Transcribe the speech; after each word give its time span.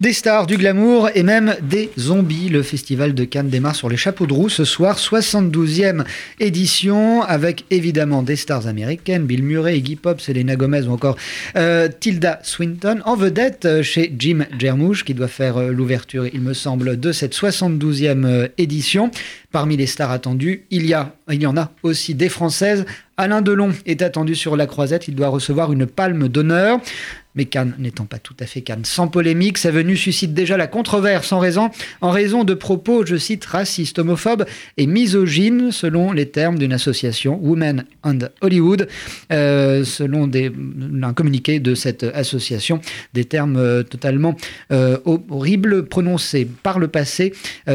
Des 0.00 0.12
stars, 0.12 0.46
du 0.46 0.56
glamour 0.56 1.10
et 1.16 1.24
même 1.24 1.56
des 1.60 1.90
zombies. 1.98 2.50
Le 2.50 2.62
festival 2.62 3.14
de 3.14 3.24
Cannes 3.24 3.48
démarre 3.48 3.74
sur 3.74 3.88
les 3.88 3.96
chapeaux 3.96 4.28
de 4.28 4.32
roue 4.32 4.48
ce 4.48 4.64
soir, 4.64 4.96
72e 4.96 6.04
édition, 6.38 7.22
avec 7.22 7.64
évidemment 7.72 8.22
des 8.22 8.36
stars 8.36 8.68
américaines, 8.68 9.26
Bill 9.26 9.42
Murray, 9.42 9.78
Iggy 9.78 9.96
Pop, 9.96 10.20
Selena 10.20 10.54
Gomez 10.54 10.82
ou 10.82 10.92
encore 10.92 11.16
euh, 11.56 11.88
Tilda 11.88 12.38
Swinton, 12.44 13.00
en 13.06 13.16
vedette 13.16 13.64
euh, 13.64 13.82
chez 13.82 14.14
Jim 14.16 14.46
Jarmusch, 14.56 15.02
qui 15.02 15.14
doit 15.14 15.26
faire 15.26 15.56
euh, 15.56 15.72
l'ouverture, 15.72 16.28
il 16.32 16.42
me 16.42 16.54
semble, 16.54 17.00
de 17.00 17.10
cette 17.10 17.34
72e 17.34 18.50
édition. 18.56 19.10
Parmi 19.50 19.78
les 19.78 19.86
stars 19.86 20.10
attendues, 20.10 20.66
il 20.70 20.84
y, 20.84 20.94
en 20.94 21.56
a 21.56 21.70
aussi 21.82 22.14
des 22.14 22.28
Françaises. 22.28 22.84
Alain 23.16 23.40
Delon 23.40 23.72
est 23.86 24.02
attendu 24.02 24.34
sur 24.34 24.56
la 24.56 24.66
croisette, 24.66 25.08
il 25.08 25.14
doit 25.14 25.28
recevoir 25.28 25.72
une 25.72 25.86
palme 25.86 26.28
d'honneur. 26.28 26.80
Mais 27.34 27.44
Cannes 27.44 27.74
n'étant 27.78 28.04
pas 28.04 28.18
tout 28.18 28.34
à 28.40 28.46
fait 28.46 28.62
Cannes 28.62 28.84
sans 28.84 29.06
polémique, 29.06 29.58
sa 29.58 29.70
venue 29.70 29.96
suscite 29.96 30.34
déjà 30.34 30.56
la 30.56 30.66
controverse 30.66 31.30
en 31.30 31.38
raison, 31.38 31.70
en 32.00 32.10
raison 32.10 32.42
de 32.42 32.52
propos, 32.52 33.06
je 33.06 33.14
cite, 33.14 33.44
racistes, 33.44 34.00
homophobes 34.00 34.44
et 34.76 34.88
misogynes, 34.88 35.70
selon 35.70 36.10
les 36.10 36.26
termes 36.26 36.58
d'une 36.58 36.72
association, 36.72 37.38
Women 37.40 37.84
and 38.02 38.18
Hollywood, 38.40 38.88
euh, 39.30 39.84
selon 39.84 40.28
un 41.02 41.12
communiqué 41.12 41.60
de 41.60 41.76
cette 41.76 42.02
association, 42.02 42.80
des 43.14 43.24
termes 43.24 43.56
euh, 43.56 43.84
totalement 43.84 44.34
euh, 44.72 44.98
horribles 45.06 45.86
prononcés 45.86 46.44
par 46.64 46.80
le 46.80 46.88
passé 46.88 47.32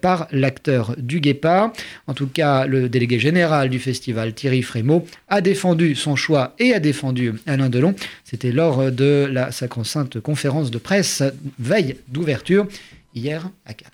par 0.00 0.26
l'acteur 0.32 0.96
du 0.98 1.20
Guépard. 1.20 1.63
En 2.06 2.14
tout 2.14 2.26
cas, 2.26 2.66
le 2.66 2.88
délégué 2.88 3.18
général 3.18 3.68
du 3.68 3.78
festival, 3.78 4.34
Thierry 4.34 4.62
Frémaux, 4.62 5.06
a 5.28 5.40
défendu 5.40 5.94
son 5.94 6.16
choix 6.16 6.54
et 6.58 6.74
a 6.74 6.80
défendu 6.80 7.34
Alain 7.46 7.68
Delon. 7.68 7.94
C'était 8.24 8.52
lors 8.52 8.90
de 8.90 9.28
la 9.30 9.52
sacro-sainte 9.52 10.20
conférence 10.20 10.70
de 10.70 10.78
presse 10.78 11.22
veille 11.58 11.96
d'ouverture 12.08 12.66
hier 13.14 13.48
à 13.66 13.74
Cannes. 13.74 13.90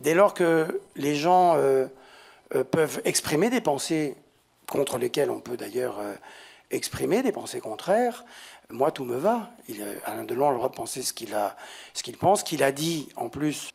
Dès 0.00 0.14
lors 0.14 0.34
que 0.34 0.80
les 0.96 1.16
gens 1.16 1.56
euh, 1.56 1.86
euh, 2.54 2.64
peuvent 2.64 3.00
exprimer 3.04 3.50
des 3.50 3.60
pensées 3.60 4.14
contre 4.66 4.98
lesquelles 4.98 5.30
on 5.30 5.40
peut 5.40 5.56
d'ailleurs 5.56 5.98
euh, 5.98 6.14
exprimer 6.70 7.22
des 7.22 7.32
pensées 7.32 7.60
contraires, 7.60 8.24
moi 8.70 8.90
tout 8.90 9.04
me 9.04 9.16
va. 9.16 9.50
Il, 9.68 9.84
Alain 10.04 10.24
Delon 10.24 10.48
a 10.48 10.50
le 10.50 10.56
droit 10.56 10.68
de 10.68 10.74
penser 10.74 11.02
ce 11.02 11.12
qu'il 11.12 11.34
a, 11.34 11.56
ce 11.94 12.02
qu'il 12.02 12.16
pense, 12.16 12.42
qu'il 12.42 12.62
a 12.62 12.72
dit 12.72 13.08
en 13.16 13.28
plus 13.28 13.70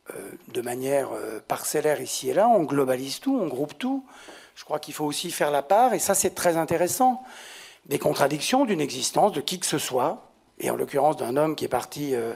de 0.49 0.61
manière 0.61 1.09
parcellaire 1.47 2.01
ici 2.01 2.29
et 2.29 2.33
là. 2.33 2.47
On 2.47 2.63
globalise 2.63 3.19
tout, 3.19 3.35
on 3.41 3.47
groupe 3.47 3.77
tout. 3.77 4.05
Je 4.55 4.63
crois 4.63 4.79
qu'il 4.79 4.93
faut 4.93 5.05
aussi 5.05 5.31
faire 5.31 5.51
la 5.51 5.63
part, 5.63 5.93
et 5.93 5.99
ça 5.99 6.13
c'est 6.13 6.35
très 6.35 6.57
intéressant, 6.57 7.23
des 7.87 7.99
contradictions 7.99 8.65
d'une 8.65 8.81
existence 8.81 9.31
de 9.31 9.41
qui 9.41 9.59
que 9.59 9.65
ce 9.65 9.77
soit, 9.77 10.31
et 10.59 10.69
en 10.69 10.75
l'occurrence 10.75 11.17
d'un 11.17 11.35
homme 11.37 11.55
qui 11.55 11.65
est 11.65 11.69
parti, 11.69 12.15
euh, 12.15 12.33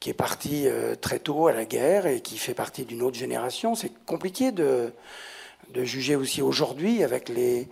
qui 0.00 0.10
est 0.10 0.14
parti 0.14 0.66
euh, 0.66 0.94
très 0.94 1.18
tôt 1.18 1.46
à 1.46 1.52
la 1.52 1.64
guerre 1.64 2.06
et 2.06 2.20
qui 2.20 2.38
fait 2.38 2.54
partie 2.54 2.84
d'une 2.84 3.02
autre 3.02 3.16
génération. 3.16 3.74
C'est 3.74 3.92
compliqué 4.04 4.52
de, 4.52 4.92
de 5.74 5.84
juger 5.84 6.16
aussi 6.16 6.42
aujourd'hui, 6.42 7.02
avec 7.02 7.28
les, 7.28 7.68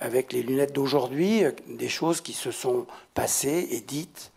avec 0.00 0.32
les 0.32 0.42
lunettes 0.42 0.74
d'aujourd'hui, 0.74 1.44
euh, 1.44 1.52
des 1.68 1.88
choses 1.88 2.20
qui 2.20 2.32
se 2.32 2.50
sont 2.50 2.86
passées 3.14 3.68
et 3.70 3.80
dites 3.80 4.32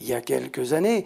il 0.00 0.06
y 0.06 0.14
a 0.14 0.20
quelques 0.20 0.72
années 0.72 1.04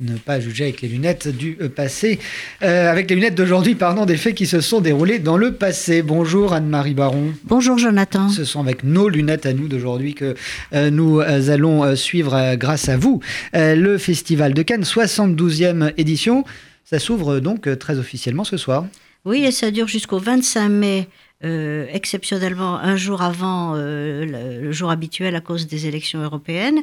ne 0.00 0.16
pas 0.16 0.40
juger 0.40 0.64
avec 0.64 0.80
les 0.82 0.88
lunettes 0.88 1.28
du 1.28 1.56
euh, 1.60 1.68
passé, 1.68 2.18
euh, 2.62 2.90
avec 2.90 3.08
les 3.08 3.14
lunettes 3.14 3.36
d'aujourd'hui, 3.36 3.76
pardon, 3.76 4.06
des 4.06 4.16
faits 4.16 4.34
qui 4.34 4.46
se 4.46 4.60
sont 4.60 4.80
déroulés 4.80 5.20
dans 5.20 5.36
le 5.36 5.54
passé. 5.54 6.02
Bonjour 6.02 6.52
Anne-Marie 6.52 6.94
Baron. 6.94 7.32
Bonjour 7.44 7.78
Jonathan. 7.78 8.28
Ce 8.28 8.44
sont 8.44 8.60
avec 8.60 8.82
nos 8.82 9.08
lunettes 9.08 9.46
à 9.46 9.52
nous 9.52 9.68
d'aujourd'hui 9.68 10.14
que 10.14 10.34
euh, 10.72 10.90
nous 10.90 11.20
allons 11.20 11.94
suivre, 11.94 12.56
grâce 12.56 12.88
à 12.88 12.96
vous, 12.96 13.20
le 13.52 13.96
Festival 13.98 14.52
de 14.52 14.62
Cannes, 14.62 14.82
72e 14.82 15.92
édition. 15.96 16.44
Ça 16.84 16.98
s'ouvre 16.98 17.38
donc 17.38 17.78
très 17.78 17.98
officiellement 17.98 18.44
ce 18.44 18.56
soir. 18.56 18.86
Oui, 19.24 19.44
et 19.44 19.50
ça 19.50 19.70
dure 19.70 19.88
jusqu'au 19.88 20.18
25 20.18 20.68
mai. 20.68 21.08
exceptionnellement 21.42 22.76
un 22.78 22.96
jour 22.96 23.20
avant 23.20 23.74
le 23.74 24.72
jour 24.72 24.90
habituel 24.90 25.36
à 25.36 25.40
cause 25.40 25.66
des 25.66 25.86
élections 25.86 26.22
européennes. 26.22 26.80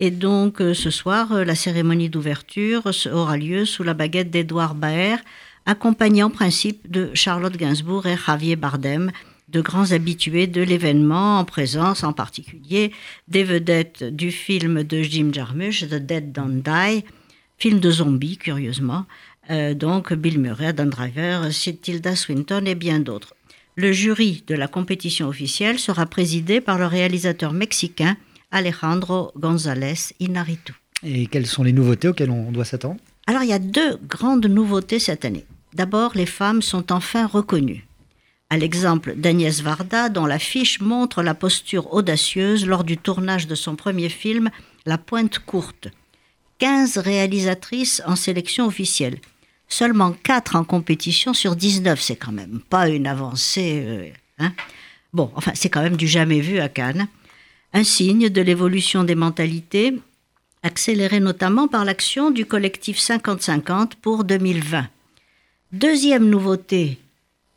Et 0.00 0.10
donc 0.10 0.60
euh, 0.60 0.74
ce 0.74 0.90
soir, 0.90 1.32
euh, 1.32 1.44
la 1.44 1.54
cérémonie 1.54 2.08
d'ouverture 2.08 2.90
aura 3.12 3.36
lieu 3.36 3.64
sous 3.64 3.82
la 3.82 3.94
baguette 3.94 4.30
d'Edouard 4.30 4.74
Baer, 4.74 5.16
accompagné 5.66 6.22
en 6.22 6.30
principe 6.30 6.88
de 6.90 7.10
Charlotte 7.14 7.56
Gainsbourg 7.56 8.06
et 8.06 8.16
Javier 8.16 8.56
Bardem, 8.56 9.10
de 9.48 9.60
grands 9.60 9.92
habitués 9.92 10.46
de 10.46 10.62
l'événement, 10.62 11.38
en 11.38 11.44
présence 11.44 12.04
en 12.04 12.12
particulier 12.12 12.92
des 13.28 13.44
vedettes 13.44 14.04
du 14.04 14.30
film 14.30 14.84
de 14.84 15.02
Jim 15.02 15.30
Jarmusch, 15.32 15.88
The 15.88 15.94
Dead 15.94 16.32
Don't 16.32 16.62
Die, 16.62 17.04
film 17.56 17.80
de 17.80 17.90
zombies, 17.90 18.36
curieusement, 18.36 19.04
euh, 19.50 19.74
donc 19.74 20.12
Bill 20.12 20.38
Murray, 20.38 20.66
Adam 20.66 20.86
Driver, 20.86 21.48
Tilda 21.82 22.16
Swinton 22.16 22.64
et 22.66 22.74
bien 22.74 23.00
d'autres. 23.00 23.34
Le 23.76 23.92
jury 23.92 24.42
de 24.46 24.54
la 24.54 24.66
compétition 24.66 25.28
officielle 25.28 25.78
sera 25.78 26.06
présidé 26.06 26.60
par 26.60 26.78
le 26.78 26.86
réalisateur 26.86 27.52
mexicain 27.52 28.16
Alejandro 28.50 29.30
González 29.36 30.14
Inarritu. 30.20 30.74
Et 31.02 31.26
quelles 31.26 31.46
sont 31.46 31.62
les 31.62 31.72
nouveautés 31.72 32.08
auxquelles 32.08 32.30
on 32.30 32.50
doit 32.50 32.64
s'attendre? 32.64 33.00
Alors 33.26 33.42
il 33.42 33.50
y 33.50 33.52
a 33.52 33.58
deux 33.58 33.96
grandes 34.08 34.46
nouveautés 34.46 34.98
cette 34.98 35.24
année. 35.24 35.44
D'abord, 35.74 36.12
les 36.14 36.26
femmes 36.26 36.62
sont 36.62 36.92
enfin 36.92 37.26
reconnues. 37.26 37.86
À 38.50 38.56
l'exemple 38.56 39.14
d'Agnès 39.14 39.60
Varda, 39.60 40.08
dont 40.08 40.24
l'affiche 40.24 40.80
montre 40.80 41.22
la 41.22 41.34
posture 41.34 41.92
audacieuse 41.92 42.66
lors 42.66 42.82
du 42.82 42.96
tournage 42.96 43.46
de 43.46 43.54
son 43.54 43.76
premier 43.76 44.08
film, 44.08 44.50
La 44.86 44.96
Pointe 44.96 45.38
Courte. 45.38 45.88
15 46.58 46.96
réalisatrices 46.98 48.02
en 48.06 48.16
sélection 48.16 48.66
officielle. 48.66 49.18
Seulement 49.68 50.12
4 50.12 50.56
en 50.56 50.64
compétition 50.64 51.34
sur 51.34 51.54
19, 51.54 52.00
c'est 52.00 52.16
quand 52.16 52.32
même 52.32 52.60
pas 52.68 52.88
une 52.88 53.06
avancée. 53.06 53.82
Euh, 53.86 54.08
hein 54.38 54.52
bon, 55.12 55.30
enfin, 55.34 55.52
c'est 55.54 55.68
quand 55.68 55.82
même 55.82 55.96
du 55.96 56.08
jamais 56.08 56.40
vu 56.40 56.58
à 56.58 56.68
Cannes 56.68 57.08
un 57.72 57.84
signe 57.84 58.28
de 58.28 58.40
l'évolution 58.40 59.04
des 59.04 59.14
mentalités, 59.14 59.94
accéléré 60.62 61.20
notamment 61.20 61.68
par 61.68 61.84
l'action 61.84 62.30
du 62.30 62.46
collectif 62.46 62.98
50-50 62.98 63.92
pour 64.00 64.24
2020. 64.24 64.86
Deuxième 65.72 66.28
nouveauté 66.28 66.98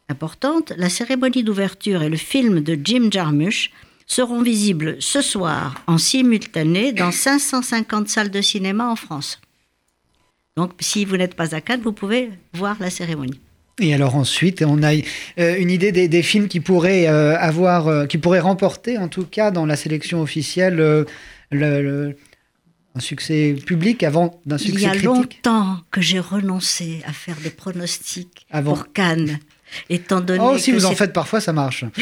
importante, 0.10 0.74
la 0.76 0.90
cérémonie 0.90 1.44
d'ouverture 1.44 2.04
et 2.04 2.10
le 2.10 2.18
film 2.18 2.60
de 2.60 2.78
Jim 2.84 3.08
Jarmusch 3.10 3.72
seront 4.06 4.42
visibles 4.42 4.98
ce 5.00 5.22
soir 5.22 5.82
en 5.88 5.98
simultané 5.98 6.92
dans 6.92 7.12
550 7.12 8.10
salles 8.10 8.32
de 8.32 8.42
cinéma 8.42 8.90
en 8.90 8.98
France. 8.98 9.40
Donc 10.62 10.74
si 10.80 11.06
vous 11.06 11.18
n'êtes 11.18 11.34
pas 11.34 11.56
à 11.56 11.60
Cannes, 11.62 11.82
vous 11.84 11.92
pouvez 11.92 12.30
voir 12.54 12.78
la 12.80 12.92
cérémonie. 12.92 13.40
Et 13.80 13.96
alors 13.96 14.16
ensuite, 14.16 14.62
on 14.62 14.84
a 14.84 14.94
euh, 14.94 15.58
une 15.58 15.72
idée 15.72 15.92
des, 15.92 16.22
films 16.22 16.48
qui 16.48 16.60
pourraient 16.60 17.08
euh, 17.08 17.36
avoir, 17.36 17.88
euh, 17.88 18.06
qui 18.06 18.20
pourraient 18.20 18.42
remporter, 18.42 19.00
en 19.00 19.08
tout 19.08 19.26
cas 19.26 19.50
dans 19.50 19.66
la 19.66 19.76
sélection 19.76 20.22
officielle, 20.22 20.76
le, 21.50 22.16
un 22.94 23.00
succès 23.00 23.56
public 23.66 24.04
avant 24.04 24.40
d'un 24.46 24.60
succès 24.60 24.86
critique. 24.86 25.02
Il 25.02 25.04
y 25.04 25.08
a 25.08 25.14
longtemps 25.16 25.78
que 25.90 26.00
j'ai 26.00 26.20
renoncé 26.20 27.02
à 27.08 27.12
faire 27.12 27.38
des 27.42 27.50
pronostics 27.50 28.46
pour 28.64 28.94
Cannes. 28.94 29.40
Étant 29.90 30.22
donné 30.22 30.44
oh, 30.44 30.58
si 30.58 30.72
vous 30.72 30.86
en 30.86 30.96
faites 30.96 31.14
parfois, 31.14 31.40
ça 31.42 31.54
marche. 31.54 31.86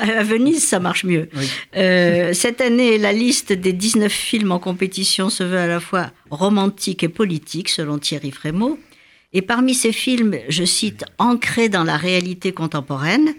À 0.00 0.22
Venise, 0.22 0.66
ça 0.66 0.80
marche 0.80 1.04
mieux. 1.04 1.28
cette 1.74 2.60
année, 2.60 2.98
la 2.98 3.12
liste 3.12 3.52
des 3.52 3.72
19 3.72 4.12
films 4.12 4.52
en 4.52 4.58
compétition 4.58 5.30
se 5.30 5.42
veut 5.42 5.58
à 5.58 5.66
la 5.66 5.80
fois 5.80 6.10
romantique 6.30 7.02
et 7.02 7.08
politique, 7.08 7.68
selon 7.68 7.98
Thierry 7.98 8.30
Frémaux. 8.30 8.78
Et 9.32 9.42
parmi 9.42 9.74
ces 9.74 9.92
films, 9.92 10.36
je 10.48 10.64
cite 10.64 11.04
Ancrés 11.18 11.68
dans 11.68 11.84
la 11.84 11.96
réalité 11.96 12.52
contemporaine, 12.52 13.34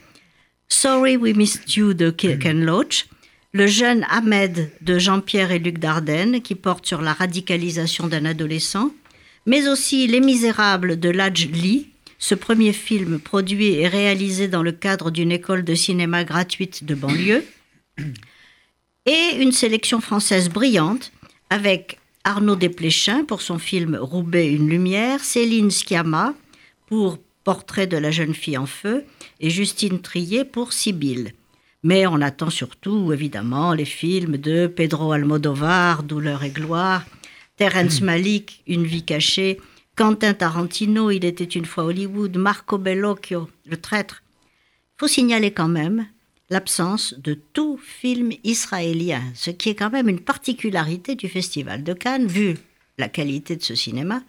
Sorry 0.67 1.17
We 1.17 1.35
Missed 1.35 1.75
You 1.75 1.93
de 1.93 2.09
Ken 2.09 2.65
Loach, 2.65 3.05
Le 3.51 3.67
jeune 3.67 4.05
Ahmed 4.09 4.71
de 4.81 4.97
Jean-Pierre 4.97 5.51
et 5.51 5.59
Luc 5.59 5.77
Dardenne, 5.77 6.41
qui 6.41 6.55
porte 6.55 6.87
sur 6.87 7.01
la 7.01 7.13
radicalisation 7.13 8.07
d'un 8.07 8.25
adolescent, 8.25 8.91
mais 9.45 9.67
aussi 9.67 10.07
Les 10.07 10.19
Misérables 10.19 10.99
de 10.99 11.09
Laj 11.09 11.47
Lee, 11.49 11.92
ce 12.23 12.35
premier 12.35 12.71
film 12.71 13.19
produit 13.19 13.73
et 13.73 13.87
réalisé 13.89 14.47
dans 14.47 14.63
le 14.63 14.71
cadre 14.71 15.11
d'une 15.11 15.29
école 15.29 15.65
de 15.65 15.75
cinéma 15.75 16.23
gratuite 16.23 16.85
de 16.85 16.95
banlieue, 16.95 17.43
et 19.05 19.35
une 19.41 19.51
sélection 19.51 19.99
française 19.99 20.47
brillante 20.47 21.11
avec 21.49 21.99
Arnaud 22.23 22.55
Desplechin 22.55 23.25
pour 23.25 23.41
son 23.41 23.59
film 23.59 23.97
Roubaix, 23.99 24.49
une 24.49 24.69
lumière, 24.69 25.19
Céline 25.19 25.69
Sciamma 25.69 26.33
pour 26.87 27.19
Portrait 27.43 27.87
de 27.87 27.97
la 27.97 28.09
jeune 28.09 28.33
fille 28.33 28.57
en 28.57 28.67
feu 28.67 29.03
et 29.41 29.49
Justine 29.49 29.99
Trier 29.99 30.45
pour 30.45 30.71
Sibylle. 30.71 31.33
Mais 31.83 32.07
on 32.07 32.21
attend 32.21 32.49
surtout, 32.49 33.11
évidemment, 33.11 33.73
les 33.73 33.83
films 33.83 34.37
de 34.37 34.67
Pedro 34.67 35.11
Almodovar, 35.11 36.03
Douleur 36.03 36.45
et 36.45 36.51
gloire, 36.51 37.03
Terence. 37.57 37.99
Malik, 38.01 38.63
Une 38.65 38.85
vie 38.85 39.03
cachée, 39.03 39.59
Quentin 39.95 40.33
Tarantino, 40.33 41.11
Il 41.11 41.23
était 41.23 41.43
une 41.43 41.65
fois 41.65 41.83
Hollywood, 41.83 42.35
Marco 42.35 42.79
Bellocchio, 42.79 43.47
Le 43.65 43.77
traître. 43.77 44.23
Faut 44.97 45.07
signaler 45.07 45.51
quand 45.51 45.67
même 45.67 46.07
l'absence 46.49 47.13
de 47.19 47.35
tout 47.35 47.77
film 47.77 48.31
israélien, 48.43 49.21
ce 49.35 49.51
qui 49.51 49.69
est 49.69 49.75
quand 49.75 49.91
même 49.91 50.09
une 50.09 50.19
particularité 50.19 51.15
du 51.15 51.29
Festival 51.29 51.83
de 51.83 51.93
Cannes, 51.93 52.25
vu 52.25 52.57
la 52.97 53.07
qualité 53.07 53.55
de 53.55 53.61
ce 53.61 53.75
cinéma. 53.75 54.23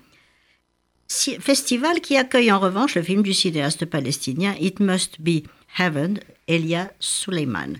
Festival 1.09 2.01
qui 2.01 2.17
accueille 2.17 2.53
en 2.53 2.61
revanche 2.61 2.95
le 2.95 3.03
film 3.03 3.23
du 3.23 3.33
cinéaste 3.33 3.87
palestinien 3.87 4.55
It 4.61 4.81
Must 4.81 5.21
Be 5.21 5.45
Heaven, 5.79 6.21
Elia 6.47 6.93
Suleiman. 7.01 7.79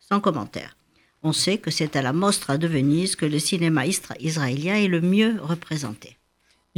Sans 0.00 0.20
commentaire. 0.20 0.76
On 1.22 1.32
sait 1.32 1.58
que 1.58 1.70
c'est 1.70 1.96
à 1.96 2.02
la 2.02 2.12
Mostra 2.12 2.56
de 2.56 2.66
Venise 2.66 3.16
que 3.16 3.26
le 3.26 3.38
cinéma 3.38 3.84
israélien 3.86 4.76
est 4.76 4.88
le 4.88 5.00
mieux 5.00 5.36
représenté. 5.42 6.15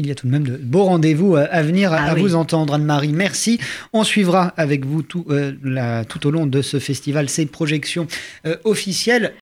Il 0.00 0.06
y 0.06 0.12
a 0.12 0.14
tout 0.14 0.28
de 0.28 0.32
même 0.32 0.44
de 0.44 0.56
beaux 0.56 0.84
rendez-vous 0.84 1.34
euh, 1.34 1.48
à 1.50 1.60
venir 1.60 1.92
à, 1.92 1.98
ah 2.10 2.14
vous 2.14 2.36
entendre, 2.36 2.72
Anne-Marie. 2.74 3.12
Merci. 3.12 3.58
On 3.92 4.04
suivra 4.04 4.54
avec 4.56 4.86
vous 4.86 5.02
tout, 5.02 5.26
euh, 5.28 6.04
tout, 6.08 6.24
au 6.24 6.30
long 6.30 6.46
de 6.46 6.62
ce 6.62 6.78
festival 6.78 7.28
ces 7.28 7.46
projections 7.46 8.06
euh, 8.46 8.54
officielles. 8.62 9.32